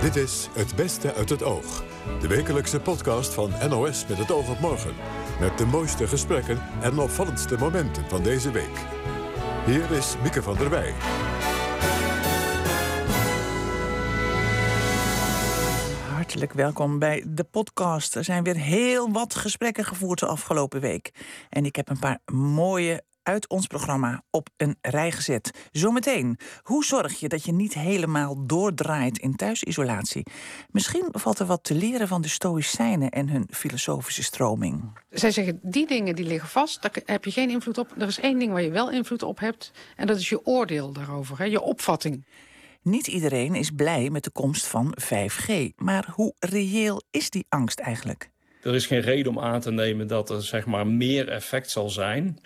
[0.00, 1.84] Dit is Het Beste uit het Oog.
[2.20, 4.94] De wekelijkse podcast van NOS met het oog op morgen.
[5.40, 8.84] Met de mooiste gesprekken en opvallendste momenten van deze week.
[9.66, 10.92] Hier is Mieke van der Wij.
[16.14, 18.16] Hartelijk welkom bij de podcast.
[18.16, 21.10] Er zijn weer heel wat gesprekken gevoerd de afgelopen week.
[21.48, 25.68] En ik heb een paar mooie uit ons programma op een rij gezet.
[25.72, 30.26] Zometeen, hoe zorg je dat je niet helemaal doordraait in thuisisolatie?
[30.70, 34.98] Misschien valt er wat te leren van de Stoïcijnen en hun filosofische stroming.
[35.10, 37.94] Zij zeggen, die dingen die liggen vast, daar heb je geen invloed op.
[37.98, 40.92] Er is één ding waar je wel invloed op hebt, en dat is je oordeel
[40.92, 42.26] daarover, hè, je opvatting.
[42.82, 45.74] Niet iedereen is blij met de komst van 5G.
[45.76, 48.30] Maar hoe reëel is die angst eigenlijk?
[48.62, 51.88] Er is geen reden om aan te nemen dat er zeg maar, meer effect zal
[51.88, 52.40] zijn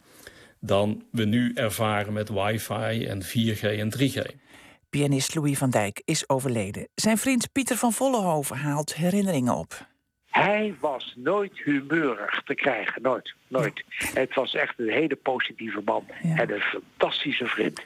[0.65, 4.37] dan we nu ervaren met wifi en 4G en 3G.
[4.91, 6.89] Pianist Louis van Dijk is overleden.
[6.95, 9.86] Zijn vriend Pieter van Vollenhoven haalt herinneringen op.
[10.31, 13.84] Hij was nooit humeurig te krijgen, nooit, nooit.
[14.14, 17.81] Het was echt een hele positieve man en een fantastische vriend.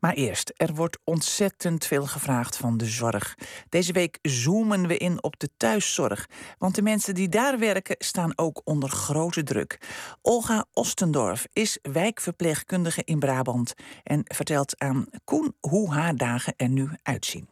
[0.00, 3.34] Maar eerst, er wordt ontzettend veel gevraagd van de zorg.
[3.68, 6.28] Deze week zoomen we in op de thuiszorg.
[6.58, 9.78] Want de mensen die daar werken staan ook onder grote druk.
[10.22, 16.88] Olga Ostendorf is wijkverpleegkundige in Brabant en vertelt aan Koen hoe haar dagen er nu
[17.02, 17.48] uitzien.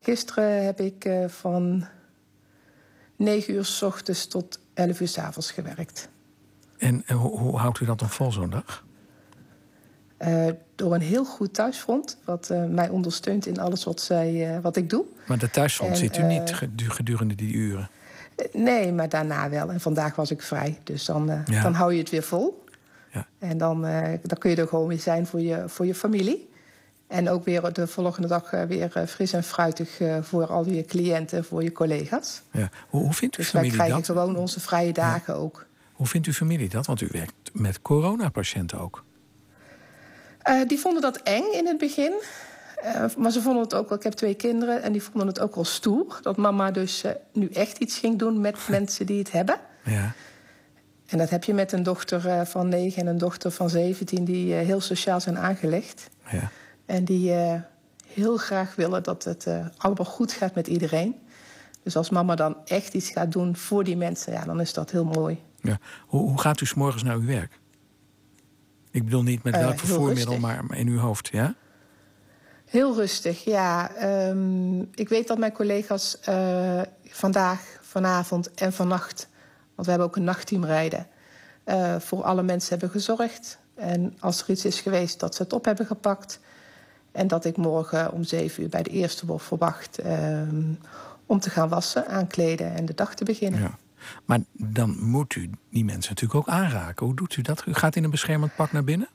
[0.00, 1.86] Gisteren heb ik uh, van
[3.16, 6.08] 9 uur s ochtends tot 11 uur s avonds gewerkt.
[6.78, 8.85] En uh, hoe, hoe houdt u dat dan vol zo'n dag?
[10.22, 14.58] Uh, door een heel goed thuisfront, wat uh, mij ondersteunt in alles wat, zij, uh,
[14.62, 15.04] wat ik doe.
[15.26, 17.88] Maar de thuisfront en, ziet u niet gedurende die uren?
[18.52, 19.70] Nee, maar daarna wel.
[19.70, 21.62] En vandaag was ik vrij, dus dan, ja.
[21.62, 22.64] dan hou je het weer vol.
[23.12, 23.26] Ja.
[23.38, 23.80] En dan,
[24.22, 26.50] dan kun je er gewoon weer zijn voor je, voor je familie.
[27.06, 31.62] En ook weer de volgende dag weer fris en fruitig voor al je cliënten, voor
[31.62, 32.42] je collega's.
[32.52, 32.70] Ja.
[32.88, 34.00] Hoe, hoe vindt uw dus familie wij dat?
[34.00, 35.40] krijgen gewoon onze vrije dagen ja.
[35.40, 35.66] ook.
[35.92, 36.86] Hoe vindt uw familie dat?
[36.86, 39.04] Want u werkt met coronapatiënten ook.
[40.48, 42.12] Uh, die vonden dat eng in het begin.
[42.84, 43.98] Uh, maar ze vonden het ook wel.
[43.98, 46.18] Ik heb twee kinderen en die vonden het ook wel stoer.
[46.22, 49.58] Dat mama dus uh, nu echt iets ging doen met mensen die het hebben.
[49.84, 50.12] Ja.
[51.06, 54.52] En dat heb je met een dochter van negen en een dochter van 17 die
[54.52, 56.10] heel sociaal zijn aangelegd.
[56.30, 56.50] Ja.
[56.86, 57.32] En die
[58.06, 59.46] heel graag willen dat het
[59.76, 61.16] allemaal goed gaat met iedereen.
[61.82, 64.90] Dus als mama dan echt iets gaat doen voor die mensen, ja, dan is dat
[64.90, 65.42] heel mooi.
[65.60, 65.78] Ja.
[66.06, 67.58] Hoe, hoe gaat u morgens naar uw werk?
[68.96, 71.54] Ik bedoel niet met welk uh, vervoermiddel, maar in uw hoofd, ja?
[72.64, 73.90] Heel rustig, ja.
[74.28, 79.28] Um, ik weet dat mijn collega's uh, vandaag, vanavond en vannacht...
[79.74, 81.06] want we hebben ook een nachtteam rijden...
[81.64, 83.58] Uh, voor alle mensen hebben gezorgd.
[83.74, 86.40] En als er iets is geweest, dat ze het op hebben gepakt.
[87.12, 90.06] En dat ik morgen om zeven uur bij de eerste word verwacht...
[90.06, 90.78] Um,
[91.26, 93.60] om te gaan wassen, aankleden en de dag te beginnen.
[93.60, 93.78] Ja.
[94.24, 97.06] Maar dan moet u die mensen natuurlijk ook aanraken.
[97.06, 97.64] Hoe doet u dat?
[97.66, 99.08] U gaat in een beschermend pak naar binnen?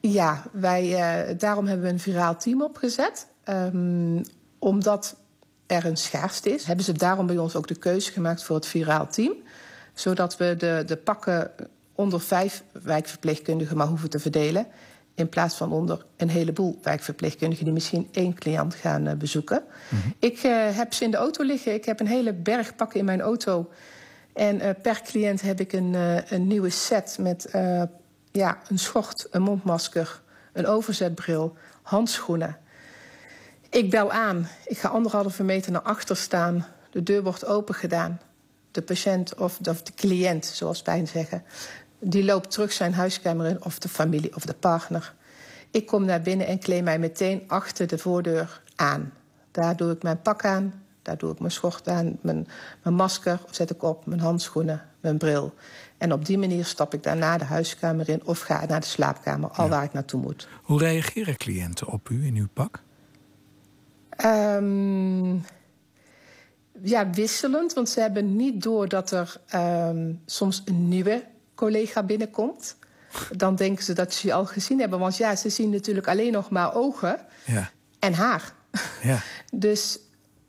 [0.00, 0.84] Ja, wij,
[1.28, 3.26] uh, daarom hebben we een viraal team opgezet.
[3.48, 4.22] Um,
[4.58, 5.16] omdat
[5.66, 8.66] er een schaarste is, hebben ze daarom bij ons ook de keuze gemaakt voor het
[8.66, 9.34] viraal team.
[9.94, 11.50] Zodat we de, de pakken
[11.94, 14.66] onder vijf wijkverpleegkundigen maar hoeven te verdelen.
[15.20, 19.62] In plaats van onder een heleboel wijkverpleegkundigen die misschien één cliënt gaan uh, bezoeken.
[19.88, 20.14] Mm -hmm.
[20.18, 21.74] Ik uh, heb ze in de auto liggen.
[21.74, 23.70] Ik heb een hele berg pakken in mijn auto.
[24.32, 25.94] En uh, per cliënt heb ik een,
[26.28, 27.50] een nieuwe set met
[28.32, 30.22] ja, een schort, een mondmasker,
[30.52, 32.58] een overzetbril, handschoenen.
[33.70, 34.48] Ik bel aan.
[34.64, 36.66] Ik ga anderhalve meter naar achter staan.
[36.90, 38.20] De deur wordt open gedaan.
[38.70, 41.44] De patiënt of de, of de cliënt, zoals wij zeggen,
[42.00, 45.14] die loopt terug zijn huiskamer in, of de familie of de partner.
[45.70, 49.12] Ik kom naar binnen en kleed mij meteen achter de voordeur aan.
[49.50, 52.48] Daar doe ik mijn pak aan, daar doe ik mijn schort aan, mijn,
[52.82, 55.54] mijn masker zet ik op, mijn handschoenen, mijn bril.
[55.98, 59.50] En op die manier stap ik daarna de huiskamer in of ga naar de slaapkamer,
[59.50, 59.70] al ja.
[59.70, 60.48] waar ik naartoe moet.
[60.62, 62.82] Hoe reageren cliënten op u in uw pak?
[64.24, 65.44] Um,
[66.82, 71.24] ja, wisselend, want ze hebben niet door dat er um, soms een nieuwe
[71.60, 72.76] collega binnenkomt.
[73.36, 74.98] Dan denken ze dat ze je al gezien hebben.
[74.98, 77.70] Want ja, ze zien natuurlijk alleen nog maar ogen ja.
[77.98, 78.52] en haar.
[79.02, 79.22] Ja.
[79.52, 79.98] Dus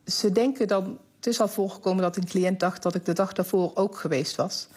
[0.06, 0.98] ze denken dan...
[1.16, 4.36] Het is al voorgekomen dat een cliënt dacht dat ik de dag daarvoor ook geweest
[4.36, 4.68] was.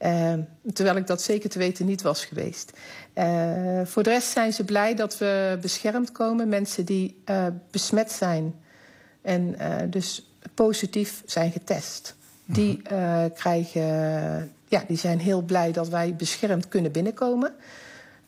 [0.00, 0.32] Uh,
[0.72, 2.72] terwijl ik dat zeker te weten niet was geweest.
[3.14, 6.48] Uh, voor de rest zijn ze blij dat we beschermd komen.
[6.48, 8.54] Mensen die uh, besmet zijn
[9.22, 9.56] en
[9.90, 12.14] dus positief zijn getest.
[12.44, 12.82] Die
[13.34, 17.54] krijgen ja, die zijn heel blij dat wij beschermd kunnen binnenkomen.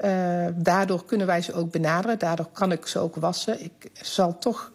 [0.04, 2.18] Uh, daardoor kunnen wij ze ook benaderen.
[2.18, 3.64] Daardoor kan ik ze ook wassen.
[3.64, 4.72] Ik zal toch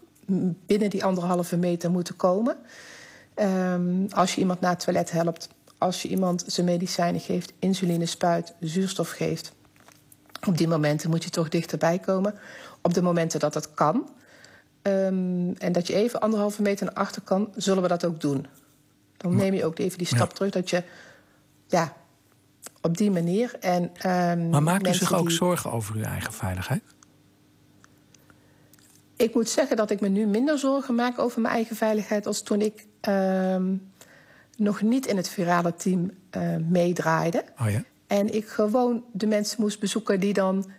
[0.66, 2.58] binnen die anderhalve meter moeten komen.
[3.36, 8.06] Um, als je iemand naar het toilet helpt, als je iemand zijn medicijnen geeft, insuline
[8.06, 9.52] spuit, zuurstof geeft.
[10.48, 12.34] Op die momenten moet je toch dichterbij komen.
[12.82, 14.10] Op de momenten dat het kan.
[14.82, 18.46] Um, en dat je even anderhalve meter naar achter kan, zullen we dat ook doen.
[19.18, 20.84] Dan neem je ook even die stap terug dat je
[21.72, 21.94] ja,
[22.82, 23.56] op die manier.
[23.60, 26.84] En, um, maar maakt u zich ook zorgen over uw eigen veiligheid?
[29.16, 32.42] Ik moet zeggen dat ik me nu minder zorgen maak over mijn eigen veiligheid als
[32.42, 33.92] toen ik um,
[34.58, 37.44] nog niet in het virale team uh, meedraaide.
[37.60, 37.84] Oh ja?
[38.08, 40.72] En ik gewoon de mensen moest bezoeken die dan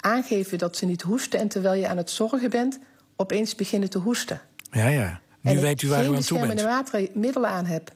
[0.00, 1.40] aangeven dat ze niet hoesten.
[1.40, 2.78] En terwijl je aan het zorgen bent,
[3.16, 4.40] opeens beginnen te hoesten.
[4.70, 5.20] Ja, ja.
[5.40, 6.60] Nu en weet u waar u aan toe bent.
[6.92, 7.92] En middelen aan heb.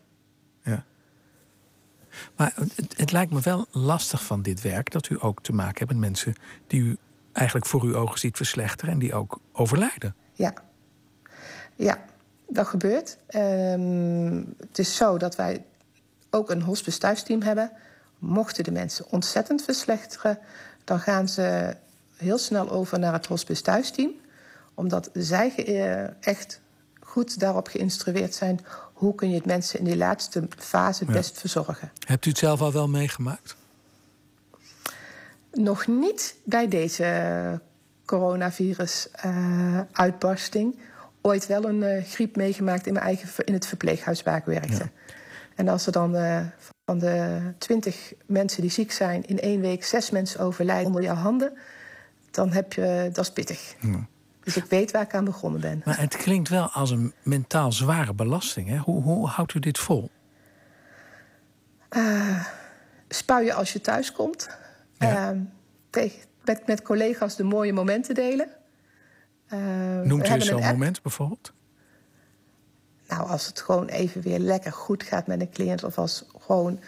[2.37, 2.55] Maar
[2.97, 6.01] het, lijkt me wel lastig van dit werk dat u ook te maken hebt met
[6.01, 6.35] mensen
[6.67, 6.97] die u
[7.33, 10.15] eigenlijk voor uw ogen ziet verslechteren en die ook overlijden.
[10.33, 10.55] Ja,
[11.77, 11.99] ja
[12.49, 13.17] dat gebeurt.
[13.35, 15.65] Um, het is zo dat wij
[16.31, 17.73] ook een hospice thuisteam hebben.
[18.19, 20.39] Mochten de mensen ontzettend verslechteren,
[20.85, 21.77] dan gaan ze
[22.17, 24.11] heel snel over naar het hospice thuisteam.
[24.75, 26.61] Omdat zij eh, echt
[27.01, 28.61] goed daarop geïnstrueerd zijn
[29.01, 31.93] hoe kun je het mensen in die laatste fase best verzorgen.
[32.07, 33.57] Hebt u het zelf al wel meegemaakt?
[35.53, 37.61] Nog niet bij deze
[38.05, 40.75] coronavirus-uitbarsting.
[40.75, 40.81] Uh,
[41.23, 44.91] Ooit wel een uh, griep meegemaakt in mijn eigen in het verpleeghuis waar ik werkte.
[45.55, 46.41] En als er dan uh,
[46.85, 51.15] van de twintig mensen die ziek zijn in één week zes mensen overlijden onder jouw
[51.15, 51.53] handen,
[52.31, 53.75] dan heb je dat is pittig.
[53.81, 54.07] Ja.
[54.55, 55.83] Dus ik weet waar ik aan begonnen ben.
[55.85, 58.69] Maar het klinkt wel als een mentaal zware belasting.
[58.69, 58.77] Hè?
[58.77, 60.11] Hoe, hoe houdt u dit vol?
[61.91, 62.45] Uh,
[63.09, 64.49] spuien als je thuis komt.
[64.99, 65.33] Ja.
[65.93, 66.11] Uh,
[66.45, 68.49] met, met collega's de mooie momenten delen.
[69.53, 71.53] Uh, Noemt u zo'n moment bijvoorbeeld?
[73.09, 75.85] Nou, als het gewoon even weer lekker goed gaat met een cliënt...
[75.85, 76.81] of als gewoon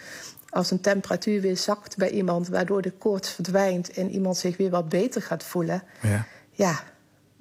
[0.49, 2.47] als een temperatuur weer zakt bij iemand...
[2.47, 5.83] waardoor de koorts verdwijnt en iemand zich weer wat beter gaat voelen...
[6.01, 6.83] ja, ja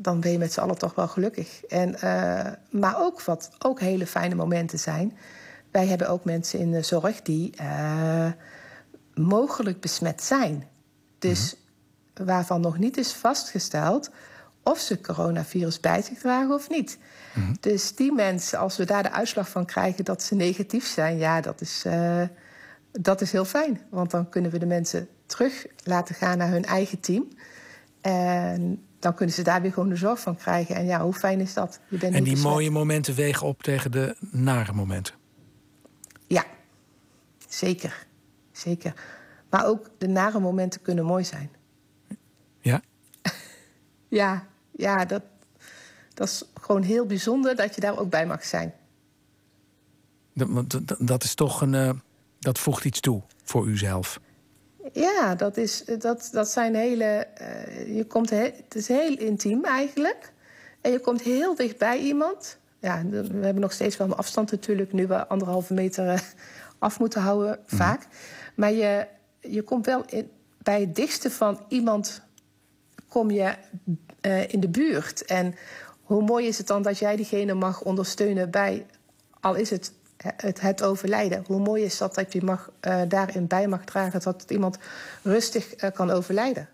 [0.02, 1.64] dan ben je met z'n allen toch wel gelukkig.
[1.64, 5.16] En, uh, maar ook wat ook hele fijne momenten zijn...
[5.70, 8.30] wij hebben ook mensen in de zorg die uh,
[9.14, 10.68] mogelijk besmet zijn.
[11.18, 12.26] Dus mm-hmm.
[12.26, 14.10] waarvan nog niet is vastgesteld
[14.62, 16.98] of ze coronavirus bij zich dragen of niet.
[17.34, 17.56] Mm-hmm.
[17.60, 21.40] Dus die mensen, als we daar de uitslag van krijgen dat ze negatief zijn, ja,
[21.40, 22.22] dat is, uh,
[22.92, 23.80] dat is heel fijn.
[23.90, 27.28] Want dan kunnen we de mensen terug laten gaan naar hun eigen team.
[28.00, 30.74] En dan kunnen ze daar weer gewoon de zorg van krijgen.
[30.74, 31.80] En ja, hoe fijn is dat?
[31.88, 35.14] Je bent en die mooie momenten wegen op tegen de nare momenten?
[36.26, 36.44] Ja,
[37.48, 38.06] zeker.
[38.52, 38.94] Zeker.
[39.50, 41.50] Maar ook de nare momenten kunnen mooi zijn.
[42.60, 42.80] Ja?
[44.08, 45.22] ja, ja dat,
[46.14, 48.74] dat is gewoon heel bijzonder dat je daar ook bij mag zijn.
[50.34, 51.72] Dat, dat, dat is toch een.
[51.72, 51.90] Uh,
[52.38, 54.20] dat voegt iets toe voor uzelf.
[54.92, 57.26] Ja, dat, is, dat, dat zijn hele.
[57.40, 60.32] Uh, je komt he, het is heel intiem eigenlijk.
[60.80, 62.58] En je komt heel dicht bij iemand.
[62.78, 66.18] Ja, we hebben nog steeds wel een afstand natuurlijk, nu we anderhalve meter uh,
[66.78, 67.78] af moeten houden, mm.
[67.78, 68.06] vaak.
[68.54, 69.06] Maar je,
[69.40, 70.30] je komt wel in,
[70.62, 72.22] bij het dichtste van iemand
[73.08, 73.54] kom je
[74.22, 75.24] uh, in de buurt.
[75.24, 75.54] En
[76.02, 78.86] hoe mooi is het dan dat jij diegene mag ondersteunen bij,
[79.40, 79.92] al is het
[80.22, 81.44] het, het overlijden.
[81.46, 84.78] Hoe mooi is dat dat je mag, uh, daarin bij mag dragen dat iemand
[85.22, 86.68] rustig uh, kan overlijden.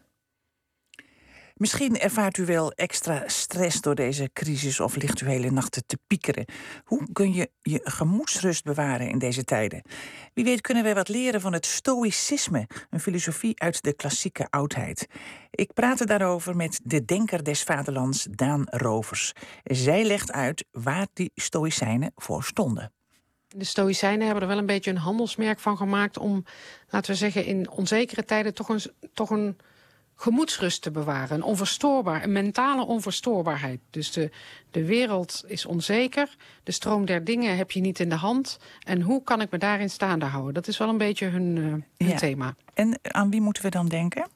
[1.58, 5.98] Misschien ervaart u wel extra stress door deze crisis of ligt u hele nachten te
[6.06, 6.44] piekeren.
[6.84, 9.82] Hoe kun je je gemoedsrust bewaren in deze tijden?
[10.34, 15.06] Wie weet kunnen wij wat leren van het stoïcisme, een filosofie uit de klassieke oudheid.
[15.50, 19.32] Ik praatte daarover met de denker des vaderlands Daan Rovers.
[19.64, 22.92] Zij legt uit waar die stoïcijnen voor stonden.
[23.48, 26.44] De Stoïcijnen hebben er wel een beetje een handelsmerk van gemaakt om,
[26.88, 28.80] laten we zeggen, in onzekere tijden toch een,
[29.12, 29.58] toch een
[30.20, 31.36] gemoedsrust te bewaren.
[31.36, 33.80] Een onverstoorbaar, een mentale onverstoorbaarheid.
[33.90, 34.30] Dus de,
[34.70, 38.58] de wereld is onzeker, de stroom der dingen heb je niet in de hand.
[38.82, 40.54] En hoe kan ik me daarin staande houden?
[40.54, 42.16] Dat is wel een beetje hun, uh, hun ja.
[42.16, 42.54] thema.
[42.74, 44.28] En aan wie moeten we dan denken?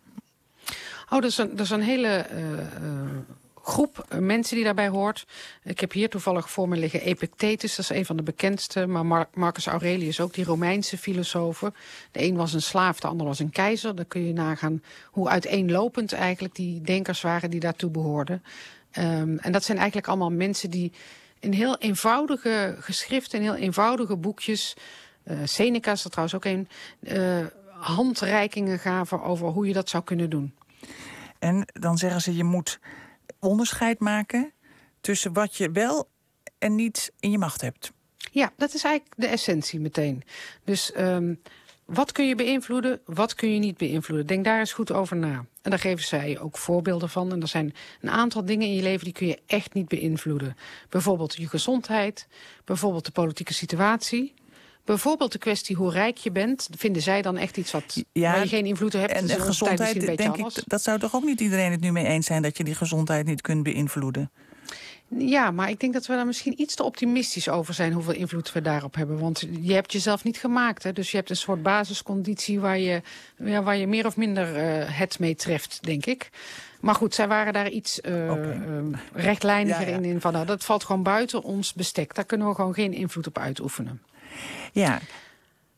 [1.11, 3.19] Oh, dat is een, dat is een hele uh, uh,
[3.63, 5.27] groep mensen die daarbij hoort.
[5.63, 8.87] Ik heb hier toevallig voor me liggen Epictetus, dat is een van de bekendste.
[8.87, 11.75] Maar Mar Marcus Aurelius ook, die Romeinse filosofen.
[12.11, 13.95] De een was een slaaf, de ander was een keizer.
[13.97, 18.43] Dan kun je nagaan hoe uiteenlopend eigenlijk die denkers waren die daartoe behoorden.
[18.99, 20.93] Um, en dat zijn eigenlijk allemaal mensen die
[21.41, 24.77] in heel eenvoudige geschriften, in heel eenvoudige boekjes...
[25.25, 26.69] Uh, Seneca is er trouwens ook een...
[27.01, 27.47] Uh,
[27.83, 30.55] handreikingen gaven over hoe je dat zou kunnen doen.
[31.39, 32.79] En dan zeggen ze, je moet
[33.43, 34.53] onderscheid maken
[35.01, 36.09] tussen wat je wel
[36.59, 37.93] en niet in je macht hebt.
[38.31, 40.23] Ja, dat is eigenlijk de essentie meteen.
[40.65, 41.41] Dus um,
[41.85, 44.27] wat kun je beïnvloeden, wat kun je niet beïnvloeden?
[44.27, 45.45] Denk daar eens goed over na.
[45.63, 47.33] En daar geven zij ook voorbeelden van.
[47.33, 50.57] En er zijn een aantal dingen in je leven die kun je echt niet beïnvloeden.
[50.89, 52.29] Bijvoorbeeld je gezondheid,
[52.65, 54.35] bijvoorbeeld de politieke situatie.
[54.85, 58.49] Bijvoorbeeld de kwestie hoe rijk je bent, vinden zij dan echt iets wat waar je
[58.49, 59.13] geen invloed op hebt.
[59.13, 62.27] En de gezondheid, denk ik, dat zou toch ook niet iedereen het nu mee eens
[62.27, 64.31] zijn dat je die gezondheid niet kunt beïnvloeden?
[65.19, 67.93] Ja, maar ik denk dat we daar misschien iets te optimistisch over zijn...
[67.93, 69.19] hoeveel invloed we daarop hebben.
[69.19, 70.83] Want je hebt jezelf niet gemaakt.
[70.83, 70.93] Hè?
[70.93, 72.61] Dus je hebt een soort basisconditie...
[72.61, 73.03] waar je,
[73.37, 76.31] ja, waar je meer of minder uh, het mee treft, denk ik.
[76.81, 78.57] Maar goed, zij waren daar iets uh, okay.
[78.57, 80.03] uh, rechtlijniger ja, ja.
[80.03, 80.21] in.
[80.21, 82.15] Van, nou, dat valt gewoon buiten ons bestek.
[82.15, 84.03] Daar kunnen we gewoon geen invloed op uitoefenen.
[84.73, 85.01] Ja,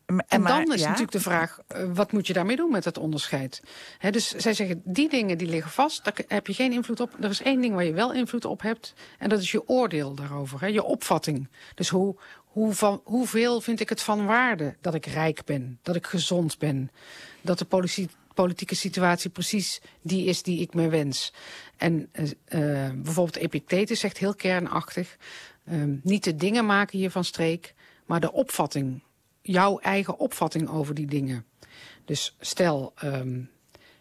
[0.07, 0.87] en dan is ja?
[0.87, 3.63] natuurlijk de vraag, uh, wat moet je daarmee doen met dat onderscheid?
[3.99, 7.17] He, dus zij zeggen, die dingen die liggen vast, daar heb je geen invloed op.
[7.21, 8.95] Er is één ding waar je wel invloed op hebt.
[9.19, 11.49] En dat is je oordeel daarover, he, je opvatting.
[11.75, 15.97] Dus hoe, hoe van, hoeveel vind ik het van waarde dat ik rijk ben, dat
[15.97, 16.91] ik gezond ben,
[17.41, 21.33] dat de politie, politieke situatie precies die is die ik me wens.
[21.77, 25.17] En uh, uh, bijvoorbeeld Epictetus zegt heel kernachtig,
[26.03, 29.03] niet de dingen maken je van streek, maar de opvatting
[29.43, 31.45] jouw eigen opvatting over die dingen.
[32.05, 33.51] Dus stel, um,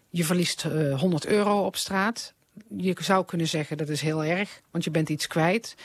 [0.10, 2.33] je verliest uh, 100 euro op straat.
[2.77, 5.75] Je zou kunnen zeggen dat is heel erg, want je bent iets kwijt.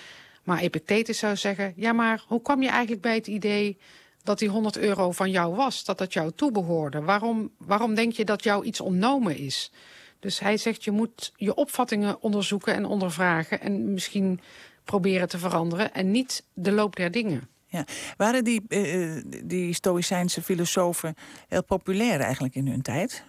[0.43, 3.79] Maar Epictetus zou zeggen, ja maar hoe kwam je eigenlijk bij het idee
[4.23, 7.01] dat die 100 euro van jou was, dat dat jou toebehoorde?
[7.01, 9.73] Waarom, waarom denk je dat jou iets ontnomen is?
[10.21, 14.41] Dus hij zegt, je moet je opvattingen onderzoeken en ondervragen en misschien
[14.85, 17.49] proberen te veranderen en niet de loop der dingen.
[17.71, 17.85] Ja.
[18.17, 21.15] Waren die, uh, die Stoïcijnse filosofen
[21.49, 23.25] heel populair eigenlijk in hun tijd?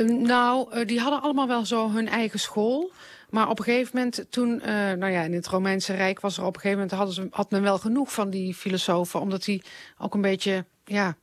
[0.00, 2.92] Uh, nou, die hadden allemaal wel zo hun eigen school.
[3.30, 6.54] Maar op een gegeven moment, toen, nou ja, in het Romeinse Rijk was er op
[6.54, 9.62] een gegeven moment, hadden ze, had men wel genoeg van die filosofen, omdat die
[9.98, 11.16] ook een beetje, ja,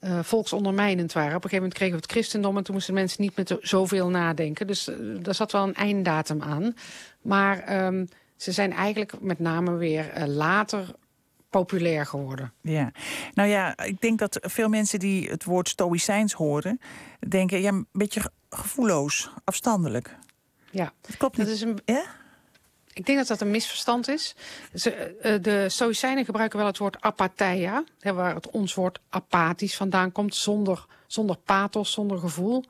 [0.00, 1.36] uh, volksondermijnend waren.
[1.36, 4.08] Op een gegeven moment kregen we het christendom en toen moesten mensen niet meer zoveel
[4.08, 4.66] nadenken.
[4.66, 4.90] Dus
[5.20, 6.74] daar zat wel een einddatum aan.
[7.22, 10.94] Maar um, ze zijn eigenlijk met name weer later
[11.50, 12.52] populair geworden.
[12.60, 12.92] Ja,
[13.34, 16.80] nou ja, ik denk dat veel mensen die het woord stoïcijns horen...
[17.28, 20.16] denken, ja, een beetje gevoelloos, afstandelijk.
[20.70, 21.46] Ja, dat klopt niet.
[21.46, 21.78] Dat is een...
[21.84, 22.04] Ja?
[22.92, 24.36] Ik denk dat dat een misverstand is.
[24.74, 27.84] Ze, de Stoïcijnen gebruiken wel het woord apatheia...
[28.00, 30.34] waar het ons woord apathisch vandaan komt...
[30.34, 32.64] zonder, zonder pathos, zonder gevoel.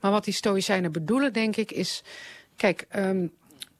[0.00, 2.02] Maar wat die Stoïcijnen bedoelen, denk ik, is...
[2.56, 3.32] Kijk, um,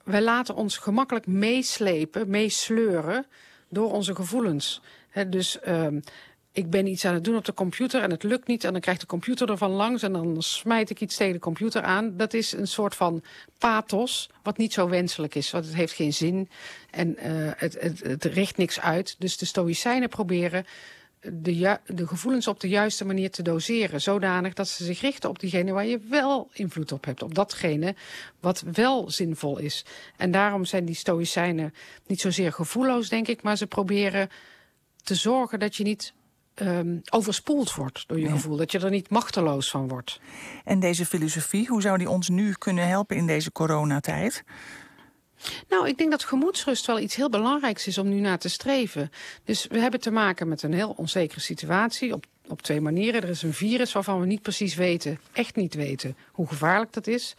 [0.05, 3.27] wij laten ons gemakkelijk meeslepen, meesleuren
[3.73, 4.81] door onze gevoelens.
[5.29, 6.03] Dus um,
[6.53, 8.65] ik ben iets aan het doen op de computer en het lukt niet.
[8.65, 11.83] En dan krijgt de computer ervan langs en dan smijt ik iets tegen de computer
[11.83, 12.17] aan.
[12.17, 13.23] Dat is een soort van
[13.59, 15.51] pathos, wat niet zo wenselijk is.
[15.51, 16.49] Want het heeft geen zin
[16.91, 19.17] en uh, het, het, het richt niks uit.
[19.19, 20.65] Dus de stoïcijnen proberen
[21.23, 24.01] de, de gevoelens op de juiste manier te doseren.
[24.01, 27.23] Zodanig dat ze zich richten op diegene waar je wel invloed op hebt.
[27.23, 27.95] Op datgene
[28.41, 29.85] wat wel zinvol is.
[30.17, 31.75] En daarom zijn die stoïcijnen
[32.07, 33.43] niet zozeer gevoelloos, denk ik.
[33.43, 34.29] Maar ze proberen
[35.03, 36.13] te zorgen dat je niet
[36.55, 38.57] um, overspoeld wordt door je gevoel.
[38.57, 40.21] Dat je er niet machteloos van wordt.
[40.65, 44.45] En deze filosofie, hoe zou die ons nu kunnen helpen in deze coronatijd?
[45.69, 49.11] Nou, ik denk dat gemoedsrust wel iets heel belangrijks is om nu naar te streven.
[49.45, 53.23] Dus we hebben te maken met een heel onzekere situatie op, op twee manieren.
[53.23, 57.07] Er is een virus waarvan we niet precies weten, echt niet weten, hoe gevaarlijk dat
[57.07, 57.35] is.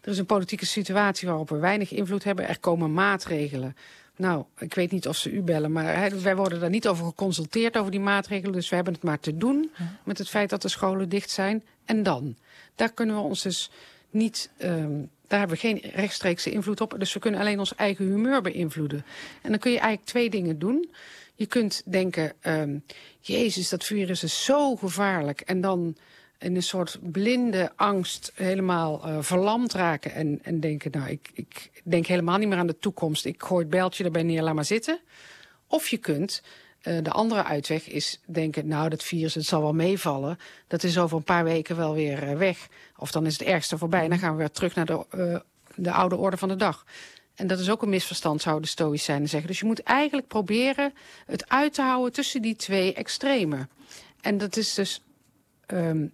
[0.00, 2.48] Er is een politieke situatie waarop we weinig invloed hebben.
[2.48, 3.76] Er komen maatregelen.
[4.16, 7.76] Nou, ik weet niet of ze u bellen, maar wij worden daar niet over geconsulteerd
[7.76, 8.52] over die maatregelen.
[8.52, 9.70] Dus we hebben het maar te doen
[10.04, 11.64] met het feit dat de scholen dicht zijn.
[11.84, 12.36] En dan?
[12.74, 13.70] Daar kunnen we ons dus
[14.10, 16.94] niet um, daar hebben we geen rechtstreekse invloed op.
[16.98, 19.04] Dus we kunnen alleen ons eigen humeur beïnvloeden.
[19.42, 20.90] En dan kun je eigenlijk twee dingen doen.
[21.34, 22.84] Je kunt denken, um,
[23.20, 25.40] jezus, dat virus is zo gevaarlijk.
[25.40, 25.96] En dan
[26.38, 30.12] in een soort blinde angst helemaal uh, verlamd raken.
[30.12, 33.24] En, en denken, nou, ik, ik denk helemaal niet meer aan de toekomst.
[33.24, 35.00] Ik gooi het bijltje erbij neer, laat maar zitten.
[35.66, 36.42] Of je kunt
[36.84, 40.38] uh, de andere uitweg is denken, nou, dat virus, het zal wel meevallen.
[40.66, 42.68] Dat is over een paar weken wel weer uh, weg.
[42.96, 44.02] Of dan is het ergste voorbij.
[44.02, 45.38] En dan gaan we weer terug naar de, uh,
[45.74, 46.84] de oude orde van de dag.
[47.34, 49.48] En dat is ook een misverstand, zouden de stoïcijnen zeggen.
[49.48, 50.92] Dus je moet eigenlijk proberen
[51.26, 53.70] het uit te houden tussen die twee extremen.
[54.20, 55.02] En dat is dus
[55.66, 56.12] um,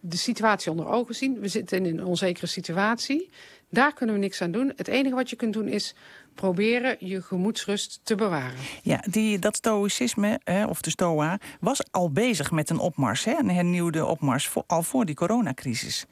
[0.00, 1.40] de situatie onder ogen zien.
[1.40, 3.30] We zitten in een onzekere situatie.
[3.70, 4.72] Daar kunnen we niks aan doen.
[4.76, 5.94] Het enige wat je kunt doen is
[6.34, 8.58] proberen je gemoedsrust te bewaren.
[8.82, 13.24] Ja, die, dat stoïcisme, of de stoa, was al bezig met een opmars.
[13.24, 16.06] Hè, een hernieuwde opmars, al voor die coronacrisis.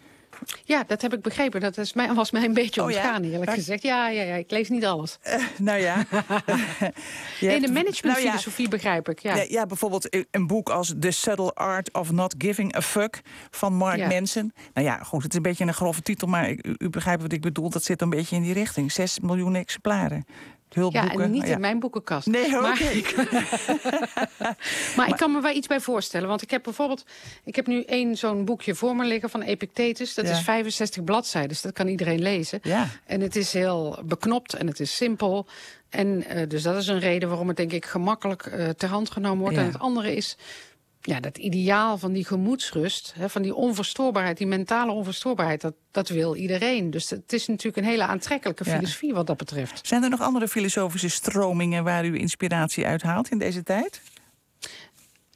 [0.64, 1.60] Ja, dat heb ik begrepen.
[1.60, 3.20] Dat is mij, was mij een beetje Oh ja?
[3.20, 3.82] eerlijk gezegd.
[3.82, 5.18] Ja, ja, ja, ik lees niet alles.
[5.58, 5.96] Nou ja.
[7.40, 9.36] In de managementfilosofie nou begrijp ik, ja.
[9.36, 13.74] Ja, ja, bijvoorbeeld een boek als The Subtle Art of Not Giving a Fuck van
[13.74, 14.08] Mark.
[14.08, 14.52] Manson.
[14.74, 17.32] Nou ja, goed, het is een beetje een grove titel, maar u, u begrijpt wat
[17.32, 17.70] ik bedoel.
[17.70, 18.92] Dat zit een beetje in die richting.
[18.92, 20.24] Zes miljoen exemplaren.
[20.74, 21.18] Hulpboeken.
[21.18, 21.54] Ja, en niet ja.
[21.54, 22.26] in mijn boekenkast.
[22.26, 22.50] Nee.
[22.50, 22.80] Maar,
[24.96, 26.28] maar ik kan me wel iets bij voorstellen.
[26.28, 27.04] Want ik heb bijvoorbeeld...
[27.44, 30.14] Ik heb nu één zo'n boekje voor me liggen van Epictetus.
[30.14, 30.32] Dat Ja.
[30.32, 32.58] is 65 bladzijden, dus dat kan iedereen lezen.
[32.62, 32.88] Ja.
[33.06, 35.46] En het is heel beknopt en het is simpel.
[35.88, 39.10] En eh, dus dat is een reden waarom het denk ik gemakkelijk eh, ter hand
[39.10, 39.56] genomen wordt.
[39.56, 40.36] En het andere is...
[41.08, 46.08] Ja, dat ideaal van die gemoedsrust, hè, van die onverstoorbaarheid, die mentale onverstoorbaarheid, dat, dat
[46.08, 46.90] wil iedereen.
[46.90, 48.74] Dus het is natuurlijk een hele aantrekkelijke Ja.
[48.74, 49.86] filosofie wat dat betreft.
[49.86, 54.00] Zijn er nog andere filosofische stromingen waar u inspiratie uit haalt in deze tijd?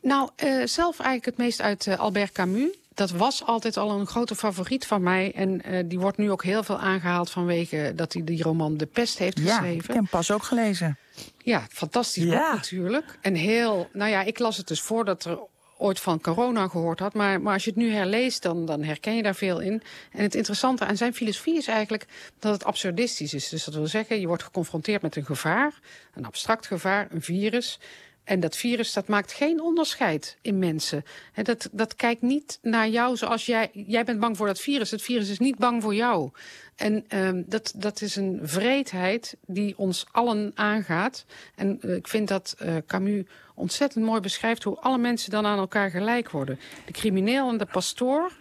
[0.03, 2.71] Nou, eh, zelf eigenlijk het meest uit eh, Albert Camus.
[2.95, 5.33] Dat was altijd al een grote favoriet van mij.
[5.35, 8.87] En eh, die wordt nu ook heel veel aangehaald vanwege dat hij die roman De
[8.87, 9.87] Pest heeft Ja, ik geschreven.
[9.87, 10.99] heb hem pas ook gelezen.
[11.43, 12.31] Ja, fantastisch Ja.
[12.47, 13.19] boek natuurlijk.
[13.21, 15.39] En heel, nou ja, ik las het dus voordat er
[15.83, 17.15] ooit van corona gehoord had.
[17.15, 19.83] Maar, maar als je het nu herleest, dan, dan herken je daar veel in.
[20.13, 22.07] En het interessante aan zijn filosofie is eigenlijk
[22.39, 23.49] dat het absurdistisch is.
[23.49, 25.81] Dus dat wil zeggen, je wordt geconfronteerd met een gevaar,
[26.15, 27.79] een abstract gevaar, een virus.
[28.25, 31.05] En dat virus dat maakt geen onderscheid in mensen.
[31.43, 33.71] Dat, dat kijkt niet naar jou zoals jij.
[33.73, 34.91] Jij bent bang voor dat virus.
[34.91, 36.31] Het virus is niet bang voor jou.
[36.77, 41.25] En ehm, dat, dat is een vreedheid die ons allen aangaat.
[41.55, 43.25] En eh, ik vind dat eh, Camus
[43.55, 46.61] ontzettend mooi beschrijft hoe alle mensen dan aan elkaar gelijk worden.
[46.87, 48.33] De crimineel en de pastoor.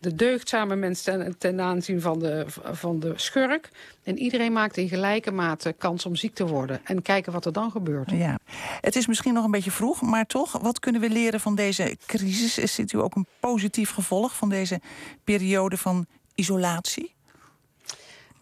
[0.00, 3.68] De deugdzame mens ten, ten aanzien van de, van de schurk.
[4.02, 6.80] En iedereen maakt in gelijke mate kans om ziek te worden.
[6.84, 8.10] En kijken wat er dan gebeurt.
[8.10, 8.38] Ja.
[8.80, 11.96] Het is misschien nog een beetje vroeg, maar toch, wat kunnen we leren van deze
[12.06, 12.58] crisis?
[12.58, 14.80] Is dit u ook een positief gevolg van deze
[15.24, 17.14] periode van isolatie?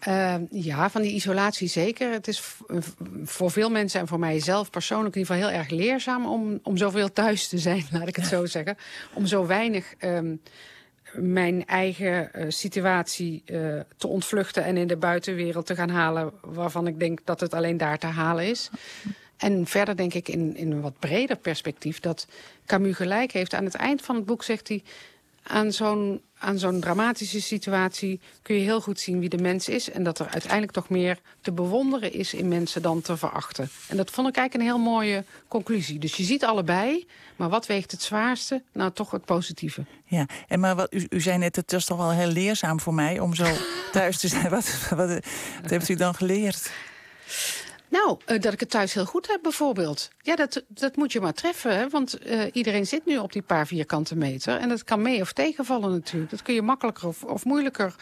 [0.09, 2.13] Uh, ja, van die isolatie zeker.
[2.13, 2.61] Het is v-
[3.25, 6.61] voor veel mensen en voor mij zelf persoonlijk in ieder geval heel erg leerzaam om,
[6.63, 8.77] om zoveel thuis te zijn, laat ik het zo zeggen.
[9.15, 10.41] Om zo weinig um,
[11.13, 16.87] mijn eigen uh, situatie uh, te ontvluchten en in de buitenwereld te gaan halen waarvan
[16.87, 18.71] ik denk dat het alleen daar te halen is.
[19.37, 22.27] En verder denk ik in, in een wat breder perspectief dat
[22.67, 23.55] Camus gelijk heeft.
[23.55, 24.83] Aan het eind van het boek zegt hij
[25.43, 29.91] aan zo'n aan zo'n dramatische situatie kun je heel goed zien wie de mens is.
[29.91, 33.69] En dat er uiteindelijk toch meer te bewonderen is in mensen dan te verachten.
[33.89, 35.99] En dat vond ik eigenlijk een heel mooie conclusie.
[35.99, 38.63] Dus je ziet allebei, maar wat weegt het zwaarste?
[38.73, 39.85] Nou, toch het positieve.
[40.05, 42.95] Ja, en maar wat, u, u zei net, het was toch wel heel leerzaam voor
[42.95, 43.47] mij om zo
[43.93, 44.51] thuis te zijn.
[44.51, 45.09] Wat, wat,
[45.63, 46.71] wat heeft u dan geleerd?
[47.91, 50.11] Nou, uh, dat ik het thuis heel goed heb bijvoorbeeld.
[50.23, 51.77] Ja, dat, dat moet je maar treffen.
[51.77, 51.89] Hè?
[51.89, 54.57] Want uh, iedereen zit nu op die paar vierkante meter.
[54.57, 56.31] En dat kan mee of tegenvallen natuurlijk.
[56.31, 57.95] Dat kun je makkelijker of, of moeilijker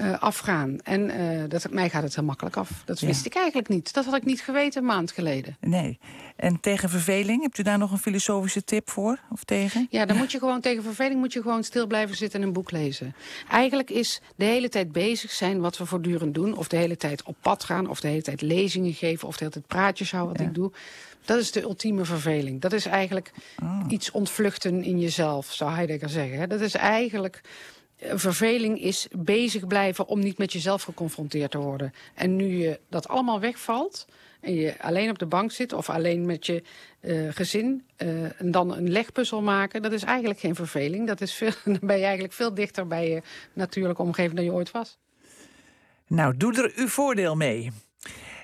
[0.00, 0.78] uh, afgaan.
[0.82, 1.10] En
[1.48, 2.70] dat, mij gaat het heel makkelijk af.
[2.84, 3.26] Dat wist ja.
[3.26, 3.92] ik eigenlijk niet.
[3.92, 5.56] Dat had ik niet geweten een maand geleden.
[5.60, 5.98] Nee.
[6.36, 9.18] En tegen verveling, hebt u daar nog een filosofische tip voor?
[9.30, 9.86] Of tegen?
[9.90, 12.52] Ja, dan moet je gewoon tegen verveling moet je gewoon stil blijven zitten en een
[12.52, 13.14] boek lezen.
[13.50, 16.56] Eigenlijk is de hele tijd bezig zijn wat we voortdurend doen.
[16.56, 17.88] Of de hele tijd op pad gaan.
[17.88, 19.28] Of de hele tijd lezingen geven.
[19.32, 20.44] Of de hele tijd praatjes wat ja.
[20.44, 20.72] ik doe.
[21.24, 22.60] Dat is de ultieme verveling.
[22.60, 23.84] Dat is eigenlijk oh.
[23.88, 26.48] iets ontvluchten in jezelf, zou Heidegger zeggen.
[26.48, 27.40] Dat is eigenlijk...
[28.14, 31.92] Verveling is bezig blijven om niet met jezelf geconfronteerd te worden.
[32.14, 34.06] En nu je dat allemaal wegvalt
[34.40, 36.62] en je alleen op de bank zit of alleen met je
[37.00, 41.06] uh, gezin uh, en dan een legpuzzel maken, dat is eigenlijk geen verveling.
[41.06, 44.52] Dat is veel, dan ben je eigenlijk veel dichter bij je natuurlijke omgeving dan je
[44.52, 44.98] ooit was.
[46.06, 47.70] Nou, doe er uw voordeel mee.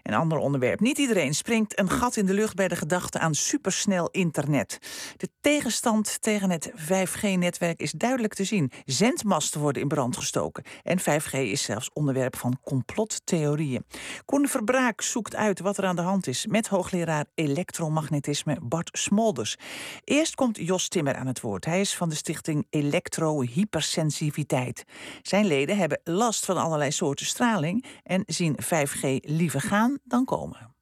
[0.08, 0.80] Een ander onderwerp.
[0.80, 4.78] Niet iedereen springt een gat in de lucht bij de gedachte aan supersnel internet.
[5.16, 8.72] De tegenstand tegen het 5G-netwerk is duidelijk te zien.
[8.84, 10.64] Zendmasten worden in brand gestoken.
[10.82, 13.84] En 5G is zelfs onderwerp van complottheorieën.
[14.24, 19.56] Koen Verbraak zoekt uit wat er aan de hand is met hoogleraar elektromagnetisme Bart Smolders.
[20.04, 21.64] Eerst komt Jos Timmer aan het woord.
[21.64, 24.84] Hij is van de stichting Elektrohypersensiviteit.
[25.22, 30.76] Zijn leden hebben last van allerlei soorten straling en zien 5G liever gaan dan komen.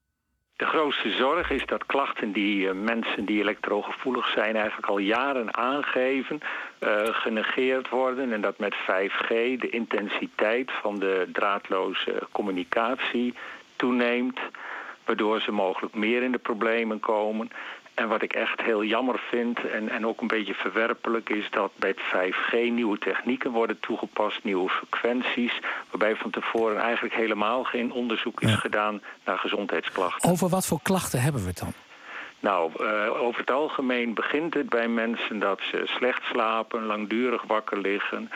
[0.57, 5.55] De grootste zorg is dat klachten die uh, mensen die elektrogevoelig zijn eigenlijk al jaren
[5.55, 6.39] aangeven,
[6.79, 8.33] uh, genegeerd worden.
[8.33, 9.27] En dat met 5G
[9.59, 13.33] de intensiteit van de draadloze communicatie
[13.75, 14.39] toeneemt,
[15.05, 17.49] waardoor ze mogelijk meer in de problemen komen.
[17.97, 21.71] En wat ik echt heel jammer vind en, en ook een beetje verwerpelijk is dat
[21.75, 27.91] bij het 5G nieuwe technieken worden toegepast, nieuwe frequenties, waarbij van tevoren eigenlijk helemaal geen
[27.91, 28.55] onderzoek is ja.
[28.55, 30.29] gedaan naar gezondheidsklachten.
[30.29, 31.73] Over wat voor klachten hebben we het dan?
[32.39, 37.77] Nou, uh, over het algemeen begint het bij mensen dat ze slecht slapen, langdurig wakker
[37.77, 38.29] liggen.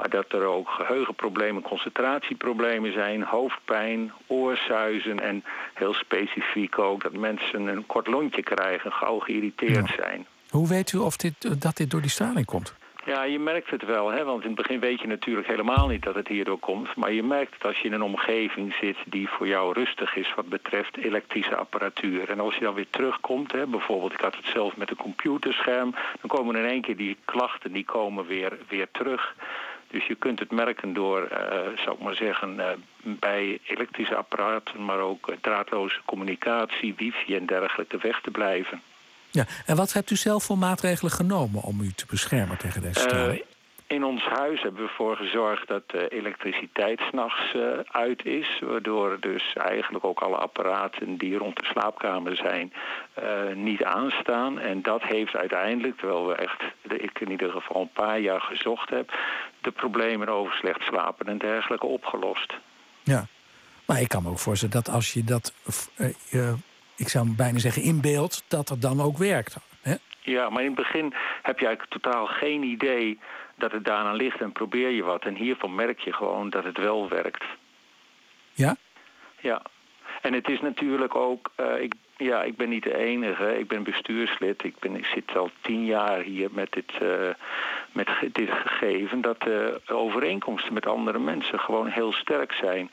[0.00, 7.66] Maar dat er ook geheugenproblemen, concentratieproblemen zijn, hoofdpijn, oorsuizen en heel specifiek ook dat mensen
[7.66, 10.26] een kort lontje krijgen, gauw geïrriteerd zijn.
[10.50, 12.74] Hoe weet u of dit, dat dit door die straling komt?
[13.04, 14.24] Ja, je merkt het wel, hè?
[14.24, 16.96] want in het begin weet je natuurlijk helemaal niet dat het hierdoor komt.
[16.96, 20.34] Maar je merkt het als je in een omgeving zit die voor jou rustig is
[20.34, 22.30] wat betreft elektrische apparatuur.
[22.30, 25.94] En als je dan weer terugkomt, hè, bijvoorbeeld ik had het zelf met een computerscherm,
[26.20, 29.34] dan komen in één keer die klachten die komen weer, weer terug.
[29.90, 31.38] Dus je kunt het merken door, uh,
[31.84, 32.66] zou ik maar zeggen, uh,
[33.02, 38.82] bij elektrische apparaten, maar ook uh, draadloze communicatie, wifi en dergelijke weg te blijven.
[39.30, 43.00] Ja, en wat hebt u zelf voor maatregelen genomen om u te beschermen tegen deze
[43.00, 43.42] straling?
[43.90, 48.58] In ons huis hebben we ervoor gezorgd dat de elektriciteit s'nachts uh, uit is.
[48.60, 52.72] Waardoor dus eigenlijk ook alle apparaten die rond de slaapkamer zijn
[53.22, 54.58] uh, niet aanstaan.
[54.58, 58.90] En dat heeft uiteindelijk, terwijl we echt, ik in ieder geval een paar jaar gezocht
[58.90, 59.18] heb...
[59.60, 62.54] de problemen over slecht slapen en dergelijke opgelost.
[63.02, 63.26] Ja,
[63.86, 65.54] maar ik kan me ook voorstellen dat als je dat...
[66.30, 66.52] Uh,
[66.96, 69.56] ik zou bijna zeggen in beeld, dat het dan ook werkt.
[69.82, 69.94] Hè?
[70.20, 73.18] Ja, maar in het begin heb je eigenlijk totaal geen idee
[73.60, 75.24] dat het daaraan ligt en probeer je wat.
[75.24, 77.44] En hiervan merk je gewoon dat het wel werkt.
[78.52, 78.76] Ja?
[79.40, 79.62] Ja.
[80.20, 83.58] En het is natuurlijk ook, uh, ik, ja, ik ben niet de enige.
[83.58, 84.64] Ik ben bestuurslid.
[84.64, 87.28] Ik, ben, ik zit al tien jaar hier met dit, uh,
[87.92, 89.20] met dit gegeven...
[89.20, 92.90] dat de overeenkomsten met andere mensen gewoon heel sterk zijn.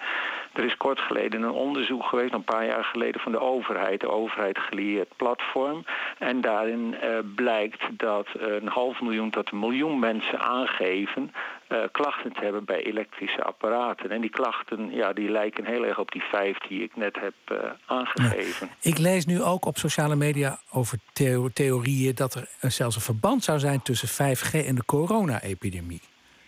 [0.58, 3.22] Er is kort geleden een onderzoek geweest, een paar jaar geleden...
[3.22, 5.86] van de overheid, de overheid gelieerd platform.
[6.18, 11.32] En daarin uh, blijkt dat een half miljoen tot een miljoen mensen aangeven...
[11.70, 14.10] Uh, klachten te hebben bij elektrische apparaten.
[14.10, 17.34] En die klachten ja, die lijken heel erg op die vijf die ik net heb
[17.52, 18.70] uh, aangegeven.
[18.82, 22.16] Ik lees nu ook op sociale media over theo theorieën...
[22.16, 26.02] dat er zelfs een verband zou zijn tussen 5G en de corona-epidemie.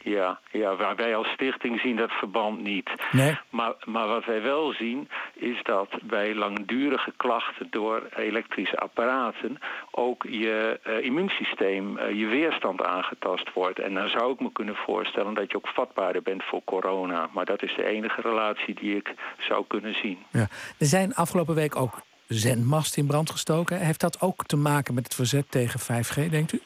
[0.10, 2.90] Ja, ja, wij als stichting zien dat verband niet.
[3.12, 3.38] Nee.
[3.50, 9.60] Maar, maar wat wij wel zien is dat bij langdurige klachten door elektrische apparaten
[9.92, 13.80] ook je uh, immuunsysteem, uh, je weerstand aangetast wordt.
[13.80, 17.30] En dan zou ik me kunnen voorstellen dat je ook vatbaarder bent voor corona.
[17.34, 20.18] Maar dat is de enige relatie die ik zou kunnen zien.
[20.32, 20.48] Ja.
[20.78, 23.80] Er zijn afgelopen week ook zendmasten in brand gestoken.
[23.80, 26.62] Heeft dat ook te maken met het verzet tegen 5G, denkt u?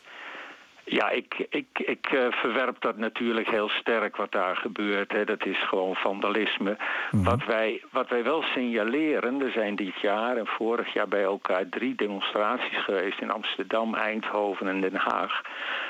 [0.86, 5.12] Ja, ik, ik, ik uh, verwerp dat natuurlijk heel sterk wat daar gebeurt.
[5.12, 5.26] Hè.
[5.26, 6.78] Dat is gewoon vandalisme.
[7.12, 7.24] Mm.
[7.24, 11.70] Wat, wij, wat wij wel signaleren, er zijn dit jaar en vorig jaar bij elkaar
[11.70, 15.42] drie demonstraties geweest in Amsterdam, Eindhoven en Den Haag.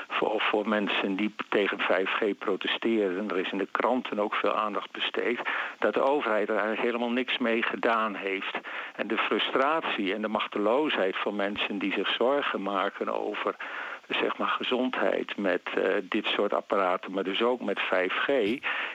[0.08, 3.30] Voor, voor mensen die tegen 5G protesteren.
[3.30, 5.40] Er is in de kranten ook veel aandacht besteed.
[5.78, 8.58] Dat de overheid er eigenlijk helemaal niks mee gedaan heeft.
[8.96, 13.54] En de frustratie en de machteloosheid van mensen die zich zorgen maken over
[14.08, 18.32] zeg maar, gezondheid met uh, dit soort apparaten, maar dus ook met 5G,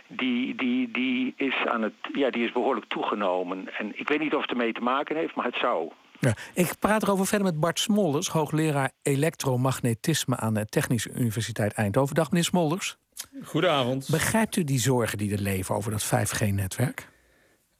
[0.07, 3.77] die, die, die, is aan het, ja, die is behoorlijk toegenomen.
[3.77, 5.91] En ik weet niet of het ermee te maken heeft, maar het zou.
[6.19, 12.15] Ja, ik praat erover verder met Bart Smolders, hoogleraar elektromagnetisme aan de Technische Universiteit Eindhoven.
[12.15, 12.97] Dag meneer Smolders.
[13.43, 14.07] Goedenavond.
[14.11, 17.08] Begrijpt u die zorgen die er leven over dat 5G-netwerk?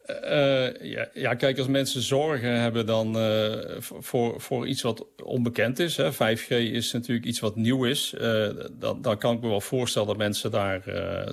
[0.10, 5.80] Uh, ja, ja, kijk, als mensen zorgen hebben dan uh, voor, voor iets wat onbekend
[5.80, 5.98] is.
[5.98, 6.14] Hè.
[6.14, 8.14] 5G is natuurlijk iets wat nieuw is.
[8.22, 10.84] Uh, dan, dan kan ik me wel voorstellen dat mensen daar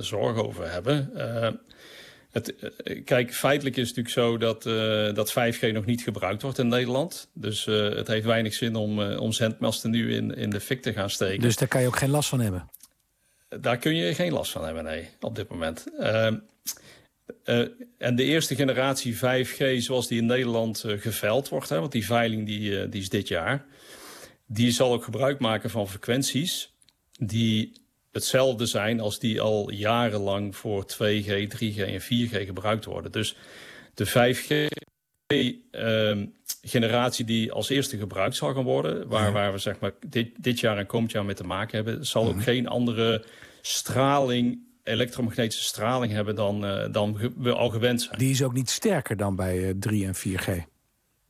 [0.00, 1.10] zorgen over hebben.
[2.30, 2.54] Het,
[3.04, 4.62] kijk, feitelijk is het natuurlijk zo dat,
[5.14, 7.28] dat 5G nog niet gebruikt wordt in Nederland.
[7.32, 11.10] Dus het heeft weinig zin om, om zendmasten nu in, in de fik te gaan
[11.10, 11.40] steken.
[11.40, 12.70] Dus daar kan je ook geen last van hebben?
[13.60, 15.86] Daar kun je geen last van hebben, nee, op dit moment.
[17.46, 21.92] Uh, en de eerste generatie 5G, zoals die in Nederland uh, geveild wordt, hè, want
[21.92, 23.64] die veiling die, uh, die is dit jaar,
[24.46, 26.74] die zal ook gebruik maken van frequenties
[27.18, 27.72] die
[28.12, 33.12] hetzelfde zijn als die al jarenlang voor 2G, 3G en 4G gebruikt worden.
[33.12, 33.36] Dus
[33.94, 34.66] de 5G
[35.70, 36.26] ehm,
[36.62, 40.60] generatie die als eerste gebruikt zal gaan worden, waar, waar we zeg maar dit, dit
[40.60, 42.42] jaar en komend jaar mee te maken hebben, zal ook mm -hmm.
[42.42, 43.24] geen andere
[43.60, 48.18] straling elektromagnetische straling hebben dan, uh, dan we al gewend zijn.
[48.18, 50.62] Die is ook niet sterker dan bij uh, 3 en 4G?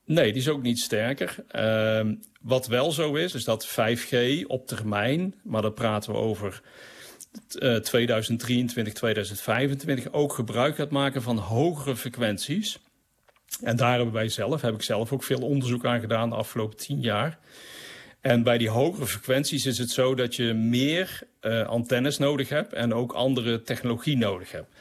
[0.04, 1.44] Nee, die is ook niet sterker.
[1.50, 6.62] Uh, wat wel zo is, is dat 5G op termijn, maar dan praten we over
[7.82, 12.78] 2023, 2025, ook gebruik gaat maken van hogere frequenties.
[13.62, 16.76] En daar hebben wij zelf, heb ik zelf ook veel onderzoek aan gedaan de afgelopen
[16.76, 17.38] tien jaar.
[18.20, 22.72] En bij die hogere frequenties is het zo dat je meer uh, antennes nodig hebt
[22.72, 24.74] en ook andere technologie nodig hebt.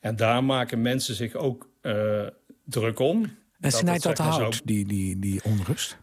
[0.00, 2.26] En daar maken mensen zich ook uh,
[2.64, 3.38] druk om.
[3.60, 4.60] En snijdt dat, dat hout, zo...
[4.64, 5.96] die, die, die onrust?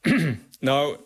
[0.60, 0.96] nou,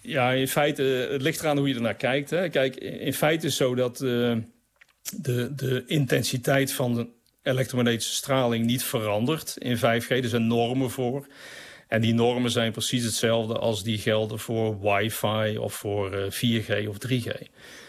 [0.00, 2.30] Ja, in feite, het ligt eraan hoe je ernaar kijkt.
[2.30, 2.48] Hè.
[2.48, 4.36] Kijk, in feite is het zo dat uh,
[5.16, 7.06] de, de intensiteit van de
[7.42, 10.08] elektromagnetische straling niet verandert in 5G.
[10.08, 11.26] Er zijn normen voor.
[11.90, 16.88] En die normen zijn precies hetzelfde als die gelden voor wifi of voor uh, 4G
[16.88, 17.30] of 3G.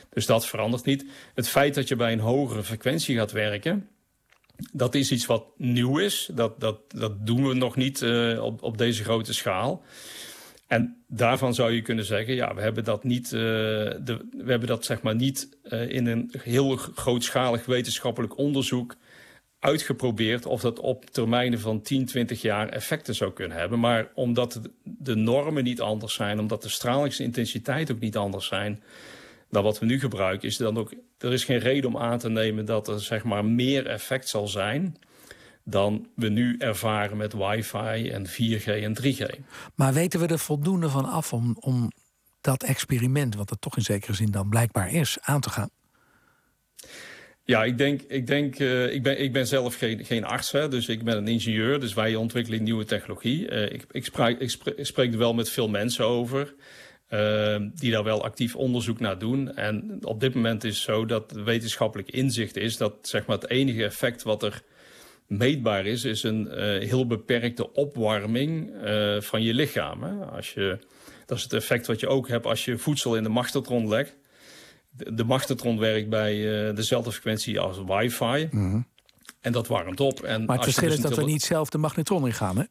[0.10, 1.06] Dus dat verandert niet.
[1.34, 3.90] Het feit dat je bij een hogere frequentie gaat werken,
[4.74, 6.30] dat is iets wat nieuw is.
[6.34, 9.84] Dat, dat, dat doen we nog niet uh, op, op deze grote schaal.
[10.68, 14.68] En daarvan zou je kunnen zeggen, ja, we hebben dat niet, uh, de, we hebben
[14.68, 18.96] dat zeg maar niet in een heel grootschalig wetenschappelijk onderzoek
[19.62, 23.80] uitgeprobeerd of dat op termijnen van 10, 20 jaar effecten zou kunnen hebben.
[23.80, 28.84] Maar omdat de normen niet anders zijn, omdat de stralingsintensiteit ook niet anders zijn
[29.50, 32.19] dan wat we nu gebruiken, is er dan ook, er is geen reden om aan
[32.19, 34.97] te nemen dat er zeg maar meer effect zal zijn
[35.63, 39.39] dan we nu ervaren met wifi en 4G en 3G.
[39.76, 41.91] Maar weten we er voldoende van af om, om
[42.41, 45.69] dat experiment, wat het toch in zekere zin dan blijkbaar is, aan te gaan?
[47.52, 50.68] Ja, ik denk, ik denk, uh, ik ben, ik ben zelf geen, geen arts, hè,
[50.68, 53.52] dus ik ben een ingenieur, dus wij ontwikkelen nieuwe technologie.
[53.52, 54.50] Uh, ik, ik, spreek, ik,
[54.86, 56.54] spreek, er wel met veel mensen over.
[57.10, 59.56] Uh, die daar wel actief onderzoek naar doen.
[59.56, 63.50] En op dit moment is het zo dat wetenschappelijk inzicht is dat zeg maar, het
[63.50, 64.62] enige effect wat er
[65.28, 68.72] meetbaar is, is een heel beperkte opwarming
[69.20, 70.04] van je lichaam.
[70.04, 70.26] Hè?
[70.26, 70.78] Als je,
[71.26, 74.16] dat is het effect wat je ook hebt als je voedsel in de magnetron legt.
[74.91, 78.47] De, de magnetron werkt bij uh, dezelfde frequentie als wifi.
[78.51, 78.86] Mm -hmm.
[79.41, 80.23] En dat warmt op.
[80.23, 82.63] En maar het verschil is dus dat we niet zelf de magnetron in gaan, hè?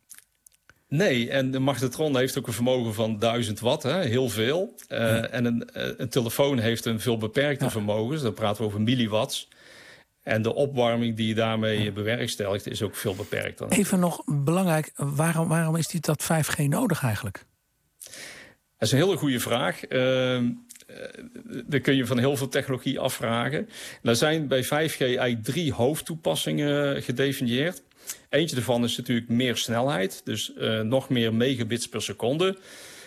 [0.89, 4.03] Nee, en de magnetron heeft ook een vermogen van 1000 watt, hè?
[4.03, 4.75] heel veel.
[4.89, 5.29] Uh, ja.
[5.29, 7.73] En een, een, telefoon heeft een veel beperkter ja.
[7.73, 9.49] vermogen, dus dan praten we over milliwatts.
[10.23, 11.91] En de opwarming die je daarmee ja.
[11.91, 13.69] bewerkstelligt is ook veel beperkter.
[13.69, 17.45] Even nog belangrijk, waarom, waarom is die dat 5G nodig eigenlijk?
[18.79, 19.91] Dat is een hele goede vraag.
[19.91, 20.41] Uh,
[21.67, 23.69] daar kun je van heel veel technologie afvragen.
[24.03, 24.69] Er zijn bij 5G
[25.01, 27.83] eigenlijk drie hoofdtoepassingen gedefinieerd.
[28.29, 32.59] Eentje daarvan is natuurlijk meer snelheid, dus uh, nog meer megabits per seconde.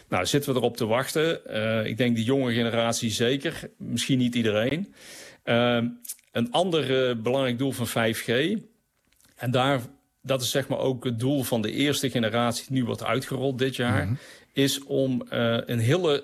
[0.08, 1.42] Nou, zitten we erop te wachten.
[1.50, 4.94] Uh, ik denk de jonge generatie zeker, misschien niet iedereen.
[5.46, 5.84] Uh,
[6.32, 8.58] een ander belangrijk doel van 5G,
[9.36, 9.82] en daar,
[10.22, 13.58] dat is zeg maar ook het doel van de eerste generatie die nu wordt uitgerold
[13.58, 14.18] dit jaar, mm -hmm.
[14.54, 15.26] is om
[15.66, 16.24] een hele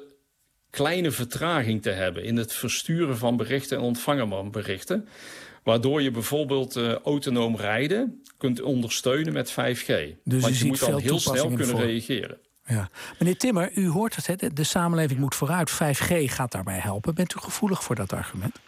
[0.69, 5.07] kleine vertraging te hebben in het versturen van berichten en ontvangen van berichten.
[5.63, 9.85] Waardoor je bijvoorbeeld uh, autonoom rijden kunt ondersteunen met 5G.
[10.23, 11.79] Dus Want je, je moet dan heel snel kunnen voor.
[11.81, 12.37] reageren.
[12.65, 12.89] Ja.
[13.19, 14.53] Meneer Timmer, u hoort het, hè?
[14.53, 15.71] de samenleving moet vooruit.
[15.71, 17.15] 5G gaat daarbij helpen.
[17.15, 18.59] Bent u gevoelig voor dat argument?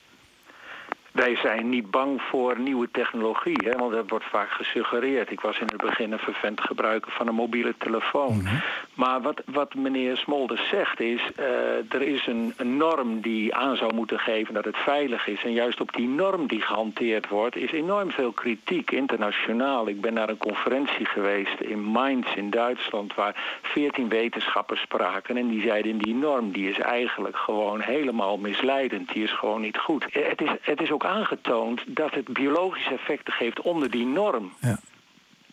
[1.12, 5.32] Wij zijn niet bang voor nieuwe technologie, hè, want dat wordt vaak gesuggereerd.
[5.32, 8.34] Ik was in het begin een vervent gebruiker van een mobiele telefoon.
[8.34, 8.62] Mm -hmm.
[8.94, 13.76] Maar wat, wat meneer Smolders zegt is, uh, er is een, een, norm die aan
[13.76, 15.44] zou moeten geven dat het veilig is.
[15.44, 19.88] En juist op die norm die gehanteerd wordt, is enorm veel kritiek internationaal.
[19.88, 25.38] Ik ben naar een conferentie geweest in Mainz in Duitsland, waar veertien wetenschappers spraken.
[25.38, 29.14] En die zeiden, die norm die is eigenlijk gewoon helemaal misleidend.
[29.14, 30.06] Die is gewoon niet goed.
[30.12, 34.54] Het is, het is ook aangetoond dat het biologische effecten geeft onder die norm.
[34.60, 34.80] Ja.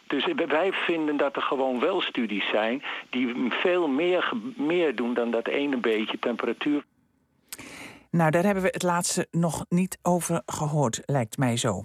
[0.06, 5.30] Dus wij vinden dat er gewoon wel studies zijn die veel meer, meer doen dan
[5.30, 6.84] dat ene beetje temperatuur.
[8.10, 11.84] Nou, daar hebben we het laatste nog niet over gehoord, lijkt mij zo.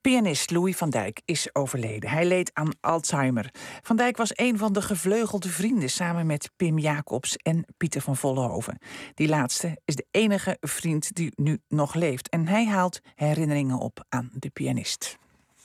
[0.00, 2.10] Pianist Louis van Dijk is overleden.
[2.10, 3.50] Hij leed aan Alzheimer.
[3.82, 8.16] Van Dijk was een van de gevleugelde vrienden samen met Pim Jacobs en Pieter van
[8.16, 8.78] Vollenhoven.
[9.14, 12.28] Die laatste is de enige vriend die nu nog leeft.
[12.28, 15.16] En hij haalt herinneringen op aan de pianist.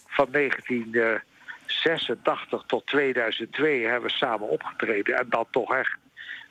[0.08, 5.18] Van 1986 tot 2002 hebben we samen opgetreden.
[5.18, 5.98] En dan toch echt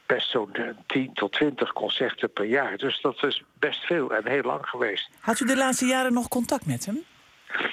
[0.06, 0.56] best zo'n
[0.86, 2.76] 10 tot 20 concerten per jaar.
[2.76, 5.10] Dus dat is best veel en heel lang geweest.
[5.20, 7.04] Had u de laatste jaren nog contact met hem?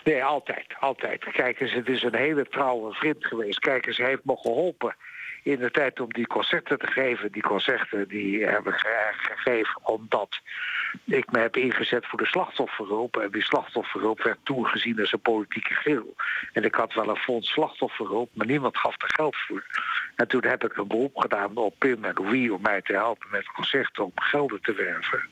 [0.04, 1.24] Nee, altijd, altijd.
[1.32, 3.60] Kijk eens, het is een hele trouwe vriend geweest.
[3.60, 4.96] Kijk eens, hij heeft me geholpen
[5.44, 7.32] in de tijd om die concerten te geven.
[7.32, 10.40] Die concerten die hebben we gegeven omdat
[11.06, 13.18] ik me heb ingezet voor de slachtofferhulp.
[13.18, 16.16] En die slachtofferhulp werd toen gezien als een politieke geel.
[16.54, 19.64] En ik had wel een fonds slachtofferhulp, maar niemand gaf er geld voor.
[20.16, 23.28] En toen heb ik een beroep gedaan op Pim en Louis om mij te helpen
[23.32, 25.28] met concerten om gelden te werven.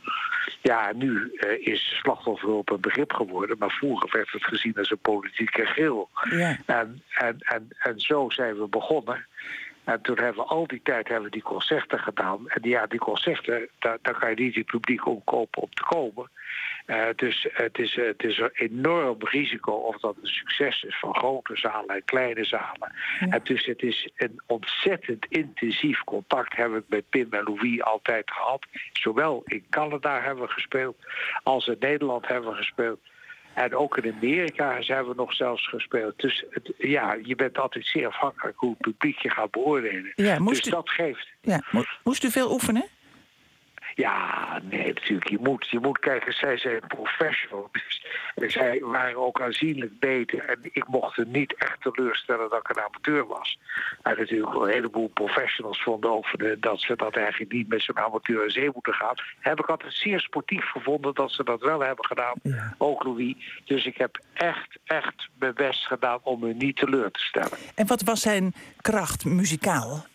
[0.62, 5.00] Ja, nu uh, is slachtofferhulp een begrip geworden, maar vroeger werd het gezien als een
[5.00, 6.10] politieke geel.
[6.30, 6.58] Ja.
[6.66, 9.26] En, en, en, en zo zijn we begonnen.
[9.88, 12.50] En toen hebben we al die tijd hebben we die concerten gedaan.
[12.50, 15.84] En ja, die concerten, daar, daar kan je niet het publiek om kopen om te
[15.84, 16.30] komen.
[16.88, 21.16] Uh, dus het is, het is een enorm risico of dat een succes is van
[21.16, 22.94] grote zalen en kleine zalen.
[23.20, 28.32] En dus het is een ontzettend intensief contact hebben we met Pim en Louis altijd
[28.32, 28.66] gehad.
[28.94, 30.98] Zowel in Canada hebben we gespeeld
[31.44, 33.00] als in Nederland hebben we gespeeld.
[33.58, 36.14] En ook in Amerika zijn we nog zelfs gespeeld.
[36.18, 40.12] Dus het, ja, je bent altijd zeer afhankelijk hoe het publiek je gaat beoordelen.
[40.16, 41.28] Ja, dus u, dat geeft.
[41.42, 41.62] Ja,
[42.04, 42.86] moest u veel oefenen?
[43.98, 45.30] Ja, nee, natuurlijk.
[45.30, 47.70] Je moet, je moet kijken, zij zijn professional.
[48.36, 50.46] Dus zij waren ook aanzienlijk beter.
[50.46, 53.60] En ik mocht er niet echt teleurstellen dat ik een amateur was.
[54.02, 56.26] En natuurlijk een heleboel professionals vonden ook
[56.62, 59.16] dat ze dat eigenlijk niet met zo'n amateur in zee moeten gaan.
[59.40, 62.36] Heb ik altijd zeer sportief gevonden dat ze dat wel hebben gedaan.
[62.78, 63.62] Ook Louis.
[63.66, 67.58] Dus ik heb echt, echt mijn best gedaan om me niet teleur te stellen.
[67.76, 70.06] En wat was zijn kracht muzikaal?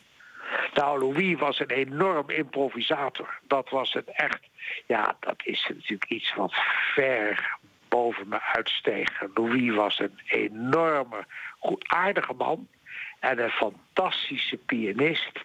[0.75, 3.39] Nou, Louis was een enorm improvisator.
[3.47, 4.41] Dat was het echt.
[4.87, 6.53] Ja, dat is natuurlijk iets wat
[6.95, 7.57] ver
[7.89, 9.23] boven me uitsteeg.
[9.35, 11.25] Louis was een enorme,
[11.59, 12.69] goed aardige man
[13.21, 15.41] en een fantastische pianist.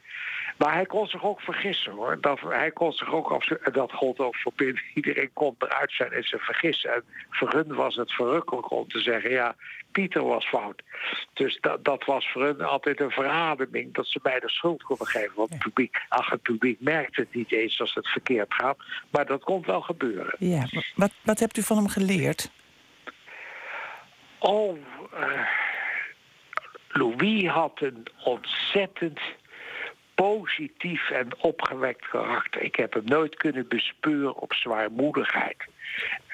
[0.58, 2.18] Maar hij kon zich ook vergissen hoor.
[2.22, 4.76] Dat, hij kon zich ook, dat gold ook voor Pim.
[4.94, 6.94] Iedereen kon eruit zijn en ze vergissen.
[6.94, 9.56] En voor hun was het verrukkelijk om te zeggen: ja,
[9.92, 10.82] Pieter was fout.
[11.34, 15.08] Dus dat, dat was voor hun altijd een verademing dat ze mij de schuld konden
[15.08, 15.36] geven.
[15.36, 18.78] Want het publiek, ach, het publiek merkt het niet eens als het verkeerd gaat.
[19.12, 20.36] Maar dat komt wel gebeuren.
[20.40, 22.52] Ja, wat, wat hebt u van hem geleerd?
[24.40, 24.78] Oh,
[25.14, 25.48] uh,
[26.88, 29.20] Louis had een ontzettend
[30.26, 32.62] positief en opgewekt karakter.
[32.62, 35.66] Ik heb hem nooit kunnen bespeuren op zwaarmoedigheid.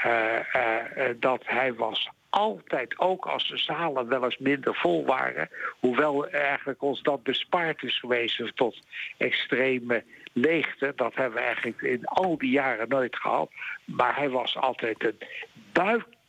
[0.05, 5.49] Uh, uh, dat hij was altijd, ook als de zalen wel eens minder vol waren,
[5.79, 8.79] hoewel eigenlijk ons dat bespaard is geweest tot
[9.17, 13.51] extreme leegte, dat hebben we eigenlijk in al die jaren nooit gehad.
[13.85, 15.17] Maar hij was altijd een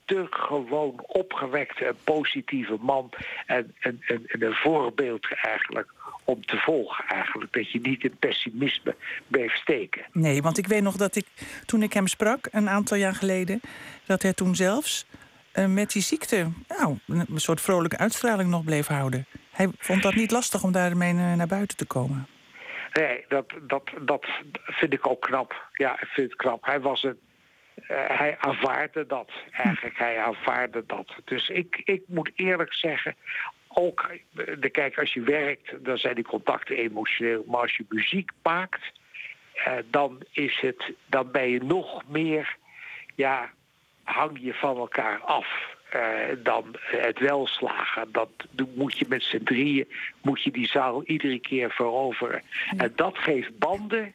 [0.05, 3.11] buitengewoon opgewekte en positieve man
[3.47, 5.93] en, en, en, en een voorbeeld eigenlijk
[6.25, 7.53] om te volgen eigenlijk.
[7.53, 8.95] Dat je niet in pessimisme
[9.29, 10.05] bleef steken.
[10.13, 11.27] Nee, want ik weet nog dat ik
[11.67, 13.61] toen ik hem sprak een aantal jaar geleden...
[14.07, 15.07] dat hij toen zelfs
[15.55, 19.27] uh, met die ziekte nou, een soort vrolijke uitstraling nog bleef houden.
[19.51, 22.27] Hij vond dat niet lastig om daarmee naar buiten te komen.
[22.93, 24.27] Nee, dat, dat, dat
[24.67, 25.69] vind ik ook knap.
[25.73, 26.65] Ja, ik vind het knap.
[26.65, 27.19] Hij was een...
[27.77, 29.31] Uh, hij aanvaarde dat.
[29.51, 31.15] Eigenlijk, hij aanvaarde dat.
[31.25, 33.15] Dus ik, ik moet eerlijk zeggen,
[33.69, 34.11] ook,
[34.59, 37.45] de, kijk, als je werkt, dan zijn die contacten emotioneel.
[37.47, 38.93] Maar als je muziek maakt,
[39.55, 42.57] eh, dan, is het, dan ben je nog meer,
[43.15, 43.51] ja,
[44.03, 45.73] hang je van elkaar af.
[45.95, 48.13] Uh, dan het welslagen.
[48.13, 48.31] Dat
[48.75, 49.89] moet je met z'n drieën,
[50.23, 52.43] moet je die zaal iedere keer veroveren.
[52.77, 54.15] En dat geeft banden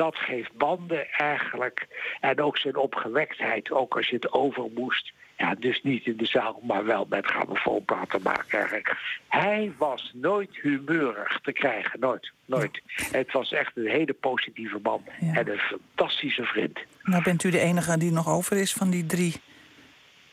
[0.00, 1.86] dat geeft banden eigenlijk.
[2.20, 5.12] En ook zijn opgewektheid, ook als je het over moest.
[5.36, 8.96] Ja, dus niet in de zaal, maar wel met grammofoonplaten maken eigenlijk.
[9.28, 12.82] Hij was nooit humeurig te krijgen, nooit, nooit.
[13.12, 15.02] Het was echt een hele positieve man
[15.34, 16.78] en een fantastische vriend.
[17.02, 19.34] Nou bent u de enige die nog over is van die drie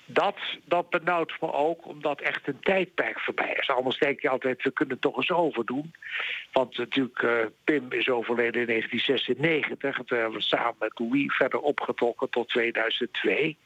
[0.07, 3.69] dat, dat benauwt me ook, omdat echt een tijdperk voorbij is.
[3.69, 5.93] Anders denk je altijd, we kunnen het toch eens overdoen.
[6.51, 7.31] Want natuurlijk, uh,
[7.63, 10.05] Pim is overleden in 1996.
[10.05, 13.57] Toen hebben we samen met Louis verder opgetrokken tot 2002.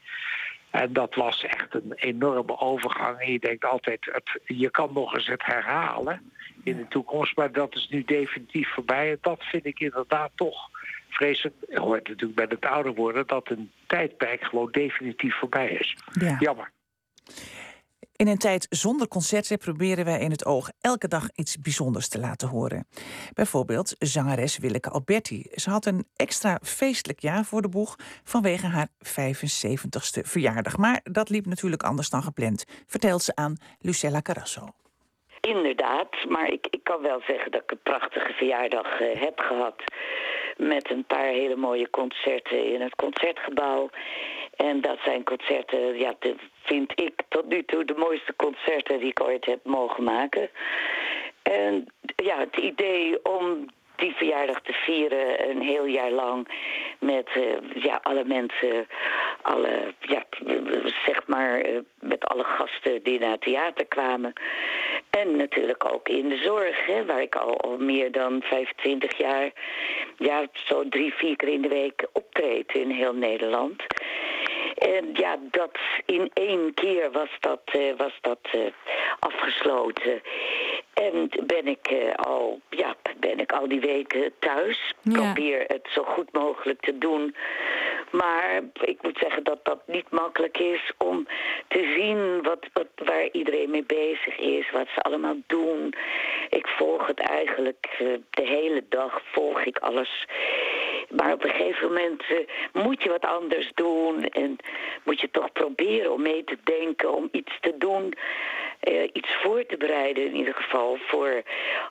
[0.70, 3.18] En dat was echt een enorme overgang.
[3.18, 6.32] En je denkt altijd, het, je kan nog eens het herhalen
[6.64, 7.36] in de toekomst.
[7.36, 9.10] Maar dat is nu definitief voorbij.
[9.10, 10.70] En dat vind ik inderdaad toch
[11.12, 11.56] vreselijk.
[11.70, 15.96] Hoort natuurlijk bij het ouder worden dat een tijdperk gewoon definitief voorbij is.
[16.12, 16.36] Ja.
[16.38, 16.72] Jammer.
[18.22, 22.18] In een tijd zonder concerten proberen wij in het oog elke dag iets bijzonders te
[22.18, 22.86] laten horen.
[23.34, 25.46] Bijvoorbeeld zangeres Willeke Alberti.
[25.50, 30.76] Ze had een extra feestelijk jaar voor de boeg vanwege haar 75ste verjaardag.
[30.76, 34.68] Maar dat liep natuurlijk anders dan gepland, vertelt ze aan Lucella Carasso.
[35.40, 39.74] Inderdaad, maar ik, ik kan wel zeggen dat ik een prachtige verjaardag uh, heb gehad.
[40.56, 43.90] Met een paar hele mooie concerten in het concertgebouw.
[44.56, 49.08] En dat zijn concerten, ja, dat vind ik tot nu toe de mooiste concerten die
[49.08, 50.50] ik ooit heb mogen maken.
[51.42, 51.86] En
[52.16, 56.48] ja, het idee om die verjaardag te vieren een heel jaar lang
[56.98, 58.86] met uh, ja, alle mensen,
[59.42, 60.24] alle, ja,
[61.06, 64.32] zeg maar, uh, met alle gasten die naar het theater kwamen.
[65.10, 69.50] En natuurlijk ook in de zorg, hè, waar ik al, al meer dan 25 jaar,
[70.18, 73.82] ja, zo drie, vier keer in de week optreed in heel Nederland.
[74.74, 78.48] En ja, dat in één keer was dat, uh, was dat
[79.18, 80.22] afgesloten.
[80.94, 84.94] En ben ik, uh, al, ja, ben ik al die weken thuis.
[85.02, 85.12] Ja.
[85.12, 87.34] Probeer het zo goed mogelijk te doen
[88.12, 91.26] Maar ik moet zeggen dat dat niet makkelijk is om
[91.68, 95.94] te zien wat, wat, waar iedereen mee bezig is, wat ze allemaal doen.
[96.50, 100.26] Ik volg het eigenlijk eh, de hele dag, volg ik alles.
[101.16, 102.38] Maar op een gegeven moment uh,
[102.72, 104.56] moet je wat anders doen en
[105.02, 108.14] moet je toch proberen om mee te denken, om iets te doen
[108.88, 111.42] uh, iets voor te bereiden in ieder geval voor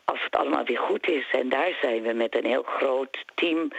[0.05, 1.27] als het allemaal weer goed is.
[1.31, 3.71] En daar zijn we met een heel groot team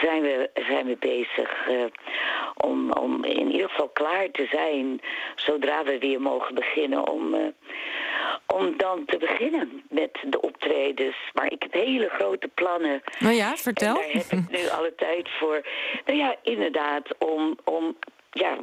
[0.00, 1.84] zijn we, zijn we bezig uh,
[2.56, 5.00] om, om in ieder geval klaar te zijn
[5.36, 7.34] zodra we weer mogen beginnen om,
[8.52, 11.16] om dan te beginnen met de optredens.
[11.32, 13.02] Maar ik heb hele grote plannen.
[13.18, 13.96] Nou ja, vertel.
[13.96, 15.66] En daar heb ik nu alle tijd voor.
[16.06, 17.96] Nou ja, inderdaad, om, om
[18.30, 18.58] ja,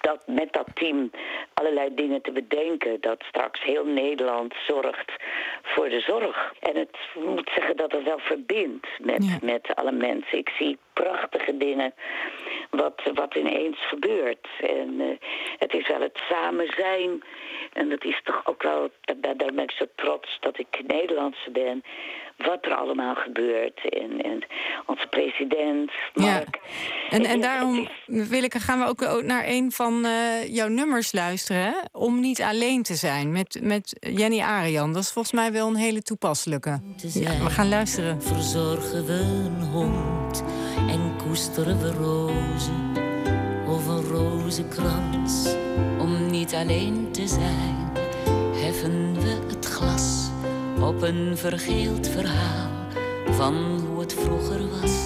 [0.00, 1.10] dat met dat team
[1.54, 3.00] allerlei dingen te bedenken.
[3.00, 5.12] Dat straks heel Nederland zorgt
[5.62, 6.52] voor de zorg.
[6.60, 10.38] En het moet zeggen dat het wel verbindt met, met alle mensen.
[10.38, 11.92] Ik zie prachtige dingen
[12.70, 14.46] wat, wat ineens gebeurt.
[14.60, 15.06] En uh,
[15.58, 17.22] het is wel het samen zijn.
[17.72, 21.50] En dat is toch ook wel, daar, daar ben ik zo trots dat ik Nederlandse
[21.50, 21.82] ben
[22.36, 23.80] wat er allemaal gebeurt.
[23.88, 24.44] En, en
[24.86, 26.58] onze president, Mark.
[26.62, 27.16] Ja.
[27.16, 31.62] En, en daarom, Willeke, gaan we ook naar een van uh, jouw nummers luisteren.
[31.62, 31.72] Hè?
[31.92, 34.92] Om niet alleen te zijn, met, met Jenny Arian.
[34.92, 36.80] Dat is volgens mij wel een hele toepasselijke.
[36.96, 38.22] Ja, we gaan luisteren.
[38.22, 40.44] Verzorgen we een hond
[41.28, 42.92] koesteren we rozen.
[43.66, 45.48] Of een rozenkrans,
[45.98, 47.90] om niet alleen te zijn.
[48.54, 50.30] Heffen we het glas
[50.80, 52.70] op een vergeeld verhaal
[53.30, 53.54] van
[53.88, 54.96] hoe het vroeger was.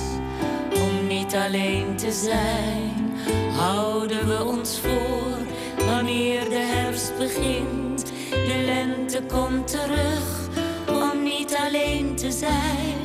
[0.83, 3.13] Om niet alleen te zijn,
[3.57, 8.05] houden we ons voor wanneer de herfst begint.
[8.31, 10.49] De lente komt terug,
[10.89, 13.02] om niet alleen te zijn.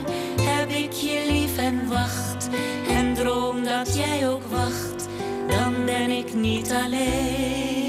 [1.58, 2.50] En wacht,
[2.90, 5.08] en droom dat jij ook wacht,
[5.48, 7.88] dan ben ik niet alleen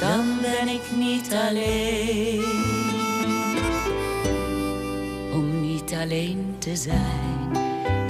[0.00, 2.42] dan ben ik niet alleen.
[5.32, 7.56] Om niet alleen te zijn,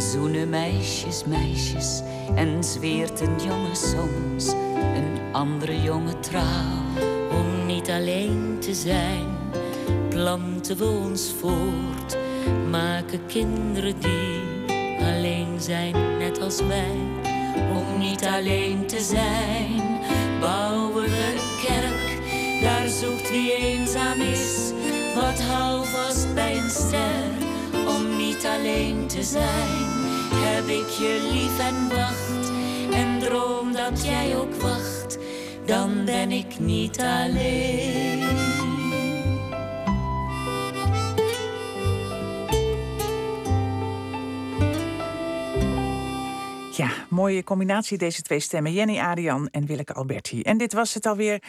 [0.01, 2.03] zoenen meisjes, meisjes
[2.35, 6.83] en zweert een jongen soms een andere jongen trouw.
[7.31, 9.27] Om niet alleen te zijn,
[10.09, 11.98] planten we ons voort,
[12.71, 14.41] maken kinderen die
[15.01, 16.97] alleen zijn, net als wij.
[17.71, 19.99] Om niet alleen te zijn
[20.41, 22.21] bouwen we een kerk,
[22.63, 24.73] daar zoekt wie eenzaam is,
[25.15, 27.31] wat houvast bij een ster,
[27.89, 29.87] om niet alleen te zijn.
[30.35, 32.51] Heb ik je lief en wacht,
[32.93, 35.19] en droom dat jij ook wacht,
[35.67, 38.28] dan ben ik niet alleen.
[47.19, 48.73] Mooie combinatie deze twee stemmen.
[48.73, 50.43] Jenny Arian en Willeke Alberti.
[50.43, 51.43] En dit was het alweer.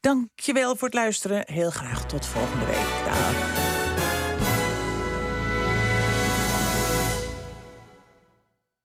[0.00, 1.42] Dankjewel voor het luisteren.
[1.46, 3.04] Heel graag tot volgende week.
[3.04, 3.63] Dag.